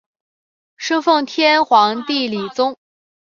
[0.77, 2.75] 生奉天皇帝李琮。